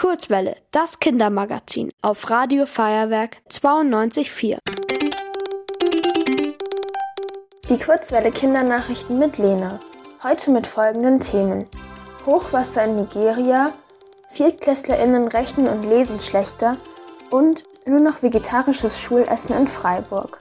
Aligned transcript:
Kurzwelle, 0.00 0.56
das 0.70 0.98
Kindermagazin 0.98 1.90
auf 2.00 2.30
Radio 2.30 2.64
Feuerwerk 2.64 3.36
92.4. 3.50 4.56
Die 7.68 7.78
Kurzwelle 7.78 8.30
Kindernachrichten 8.30 9.18
mit 9.18 9.36
Lena. 9.36 9.78
Heute 10.22 10.52
mit 10.52 10.66
folgenden 10.66 11.20
Themen. 11.20 11.66
Hochwasser 12.24 12.84
in 12.84 12.96
Nigeria, 12.96 13.74
ViertklässlerInnen 14.30 15.28
rechnen 15.28 15.68
und 15.68 15.82
lesen 15.82 16.18
schlechter 16.22 16.78
und 17.30 17.64
nur 17.84 18.00
noch 18.00 18.22
vegetarisches 18.22 18.98
Schulessen 18.98 19.54
in 19.54 19.68
Freiburg. 19.68 20.40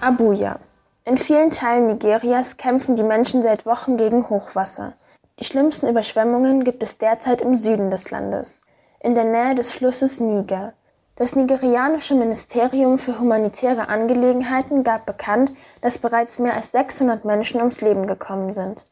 Abuja. 0.00 0.60
In 1.04 1.18
vielen 1.18 1.50
Teilen 1.50 1.88
Nigerias 1.88 2.56
kämpfen 2.56 2.94
die 2.94 3.02
Menschen 3.02 3.42
seit 3.42 3.66
Wochen 3.66 3.96
gegen 3.96 4.30
Hochwasser. 4.30 4.92
Die 5.40 5.46
schlimmsten 5.46 5.88
Überschwemmungen 5.88 6.64
gibt 6.64 6.82
es 6.82 6.98
derzeit 6.98 7.40
im 7.40 7.56
Süden 7.56 7.90
des 7.90 8.10
Landes, 8.10 8.60
in 9.00 9.14
der 9.14 9.24
Nähe 9.24 9.54
des 9.54 9.72
Flusses 9.72 10.20
Niger. 10.20 10.74
Das 11.16 11.34
nigerianische 11.34 12.14
Ministerium 12.14 12.98
für 12.98 13.18
humanitäre 13.18 13.88
Angelegenheiten 13.88 14.84
gab 14.84 15.06
bekannt, 15.06 15.50
dass 15.80 15.96
bereits 15.96 16.38
mehr 16.38 16.54
als 16.54 16.72
600 16.72 17.24
Menschen 17.24 17.58
ums 17.60 17.80
Leben 17.80 18.06
gekommen 18.06 18.52
sind. 18.52 18.84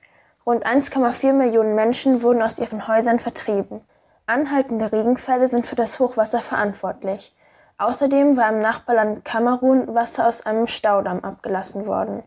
Rund 0.47 0.67
1,4 0.67 1.35
Millionen 1.35 1.75
Menschen 1.75 2.23
wurden 2.23 2.41
aus 2.41 2.59
ihren 2.59 2.89
Häusern 2.89 3.19
vertrieben. 3.19 3.83
Anhaltende 4.25 4.91
Regenfälle 4.91 5.49
sind 5.49 5.67
für 5.67 5.77
das 5.77 6.01
Hochwasser 6.01 6.41
verantwortlich. 6.41 7.37
Außerdem 7.77 8.39
war 8.39 8.49
im 8.49 8.61
Nachbarland 8.61 9.23
Kamerun 9.23 9.95
Wasser 9.95 10.27
aus 10.27 10.47
einem 10.47 10.67
Staudamm 10.67 11.21
abgelassen 11.21 11.85
worden. 11.85 12.23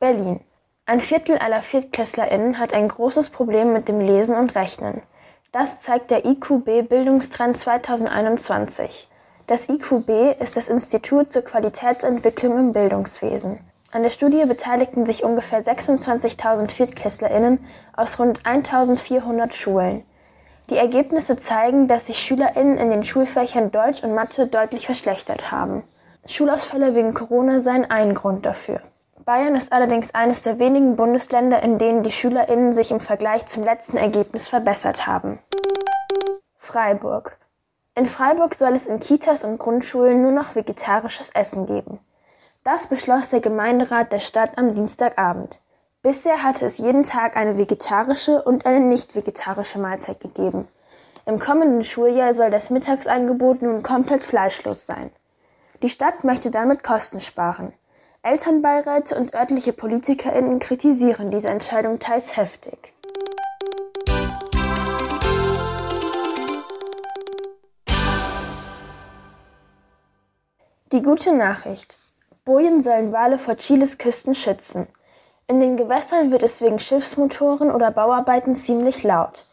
Berlin. 0.00 0.40
Ein 0.88 1.00
Viertel 1.00 1.36
aller 1.38 1.62
ViertklässlerInnen 1.62 2.60
hat 2.60 2.72
ein 2.72 2.86
großes 2.86 3.30
Problem 3.30 3.72
mit 3.72 3.88
dem 3.88 3.98
Lesen 3.98 4.36
und 4.36 4.54
Rechnen. 4.54 5.02
Das 5.50 5.80
zeigt 5.80 6.12
der 6.12 6.24
IQB 6.24 6.88
Bildungstrend 6.88 7.58
2021. 7.58 9.08
Das 9.48 9.68
IQB 9.68 10.40
ist 10.40 10.56
das 10.56 10.68
Institut 10.68 11.32
zur 11.32 11.42
Qualitätsentwicklung 11.42 12.56
im 12.56 12.72
Bildungswesen. 12.72 13.58
An 13.90 14.04
der 14.04 14.10
Studie 14.10 14.44
beteiligten 14.44 15.06
sich 15.06 15.24
ungefähr 15.24 15.60
26.000 15.60 16.70
ViertklässlerInnen 16.70 17.66
aus 17.96 18.20
rund 18.20 18.42
1.400 18.42 19.54
Schulen. 19.54 20.04
Die 20.70 20.76
Ergebnisse 20.76 21.36
zeigen, 21.36 21.88
dass 21.88 22.06
sich 22.06 22.20
SchülerInnen 22.20 22.78
in 22.78 22.90
den 22.90 23.02
Schulfächern 23.02 23.72
Deutsch 23.72 24.04
und 24.04 24.14
Mathe 24.14 24.46
deutlich 24.46 24.86
verschlechtert 24.86 25.50
haben. 25.50 25.82
Schulausfälle 26.26 26.94
wegen 26.94 27.12
Corona 27.12 27.58
seien 27.58 27.90
ein 27.90 28.14
Grund 28.14 28.46
dafür. 28.46 28.82
Bayern 29.26 29.56
ist 29.56 29.72
allerdings 29.72 30.14
eines 30.14 30.42
der 30.42 30.60
wenigen 30.60 30.94
Bundesländer, 30.94 31.60
in 31.60 31.78
denen 31.78 32.04
die 32.04 32.12
SchülerInnen 32.12 32.74
sich 32.74 32.92
im 32.92 33.00
Vergleich 33.00 33.44
zum 33.46 33.64
letzten 33.64 33.96
Ergebnis 33.96 34.46
verbessert 34.46 35.08
haben. 35.08 35.40
Freiburg. 36.54 37.36
In 37.96 38.06
Freiburg 38.06 38.54
soll 38.54 38.74
es 38.74 38.86
in 38.86 39.00
Kitas 39.00 39.42
und 39.42 39.58
Grundschulen 39.58 40.22
nur 40.22 40.30
noch 40.30 40.54
vegetarisches 40.54 41.30
Essen 41.30 41.66
geben. 41.66 41.98
Das 42.62 42.86
beschloss 42.86 43.30
der 43.30 43.40
Gemeinderat 43.40 44.12
der 44.12 44.20
Stadt 44.20 44.58
am 44.58 44.76
Dienstagabend. 44.76 45.60
Bisher 46.02 46.44
hatte 46.44 46.64
es 46.64 46.78
jeden 46.78 47.02
Tag 47.02 47.36
eine 47.36 47.58
vegetarische 47.58 48.40
und 48.40 48.64
eine 48.64 48.78
nicht 48.78 49.16
vegetarische 49.16 49.80
Mahlzeit 49.80 50.20
gegeben. 50.20 50.68
Im 51.24 51.40
kommenden 51.40 51.82
Schuljahr 51.82 52.32
soll 52.32 52.52
das 52.52 52.70
Mittagsangebot 52.70 53.60
nun 53.60 53.82
komplett 53.82 54.22
fleischlos 54.22 54.86
sein. 54.86 55.10
Die 55.82 55.88
Stadt 55.88 56.22
möchte 56.22 56.52
damit 56.52 56.84
Kosten 56.84 57.18
sparen. 57.18 57.72
Elternbeiräte 58.26 59.14
und 59.14 59.34
örtliche 59.34 59.72
PolitikerInnen 59.72 60.58
kritisieren 60.58 61.30
diese 61.30 61.48
Entscheidung 61.48 62.00
teils 62.00 62.36
heftig. 62.36 62.92
Die 70.90 71.02
gute 71.02 71.36
Nachricht. 71.36 71.98
Bojen 72.44 72.82
sollen 72.82 73.12
Wale 73.12 73.38
vor 73.38 73.58
Chiles 73.58 73.96
Küsten 73.96 74.34
schützen. 74.34 74.88
In 75.46 75.60
den 75.60 75.76
Gewässern 75.76 76.32
wird 76.32 76.42
es 76.42 76.60
wegen 76.60 76.80
Schiffsmotoren 76.80 77.70
oder 77.70 77.92
Bauarbeiten 77.92 78.56
ziemlich 78.56 79.04
laut. 79.04 79.46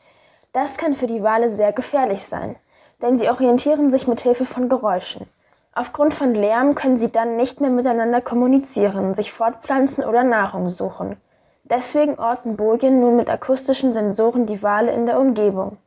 Das 0.51 0.77
kann 0.77 0.95
für 0.95 1.05
die 1.05 1.21
Wale 1.21 1.51
sehr 1.51 1.73
gefährlich 1.73 2.23
sein, 2.23 2.55
denn 3.03 3.19
sie 3.19 3.29
orientieren 3.29 3.91
sich 3.91 4.07
mit 4.07 4.21
Hilfe 4.21 4.45
von 4.45 4.67
Geräuschen. 4.67 5.27
Aufgrund 5.75 6.13
von 6.13 6.35
Lärm 6.35 6.75
können 6.75 6.97
sie 6.97 7.11
dann 7.11 7.35
nicht 7.35 7.59
mehr 7.59 7.71
miteinander 7.71 8.21
kommunizieren, 8.21 9.15
sich 9.15 9.33
fortpflanzen 9.33 10.03
oder 10.03 10.23
Nahrung 10.23 10.69
suchen. 10.69 11.17
Deswegen 11.63 12.19
orten 12.19 12.57
Bojen 12.57 12.99
nun 12.99 13.15
mit 13.15 13.29
akustischen 13.29 13.93
Sensoren 13.93 14.45
die 14.45 14.61
Wale 14.61 14.91
in 14.91 15.07
der 15.07 15.19
Umgebung. 15.19 15.77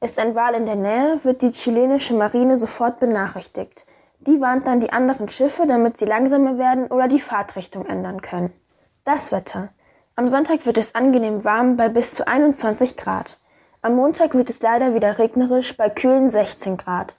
Ist 0.00 0.18
ein 0.18 0.34
Wal 0.34 0.54
in 0.54 0.66
der 0.66 0.76
Nähe, 0.76 1.20
wird 1.22 1.42
die 1.42 1.52
chilenische 1.52 2.14
Marine 2.14 2.56
sofort 2.56 2.98
benachrichtigt. 2.98 3.86
Die 4.18 4.40
warnt 4.40 4.66
dann 4.66 4.80
die 4.80 4.92
anderen 4.92 5.28
Schiffe, 5.28 5.66
damit 5.66 5.96
sie 5.96 6.06
langsamer 6.06 6.58
werden 6.58 6.88
oder 6.88 7.06
die 7.06 7.20
Fahrtrichtung 7.20 7.86
ändern 7.86 8.22
können. 8.22 8.52
Das 9.04 9.30
Wetter. 9.30 9.68
Am 10.16 10.28
Sonntag 10.28 10.66
wird 10.66 10.78
es 10.78 10.94
angenehm 10.96 11.44
warm 11.44 11.76
bei 11.76 11.88
bis 11.88 12.14
zu 12.14 12.26
21 12.26 12.96
Grad. 12.96 13.38
Am 13.82 13.94
Montag 13.94 14.34
wird 14.34 14.50
es 14.50 14.60
leider 14.62 14.94
wieder 14.94 15.18
regnerisch 15.18 15.76
bei 15.76 15.88
kühlen 15.88 16.30
16 16.30 16.76
Grad. 16.76 17.14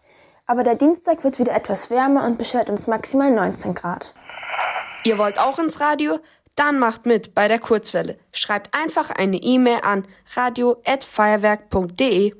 Aber 0.47 0.63
der 0.63 0.75
Dienstag 0.75 1.25
wird 1.25 1.39
wieder 1.39 1.53
etwas 1.53 1.89
wärmer 1.89 2.25
und 2.25 2.37
beschert 2.37 2.69
uns 2.69 2.87
maximal 2.87 3.29
19 3.29 3.75
Grad. 3.75 4.13
Ihr 5.03 5.17
wollt 5.17 5.39
auch 5.39 5.59
ins 5.59 5.81
Radio? 5.81 6.19
Dann 6.55 6.79
macht 6.79 7.05
mit 7.05 7.35
bei 7.35 7.47
der 7.47 7.59
Kurzwelle. 7.59 8.17
Schreibt 8.31 8.73
einfach 8.75 9.11
eine 9.11 9.37
E-Mail 9.37 9.81
an 9.83 10.07
radio@feuerwerk.de. 10.35 12.33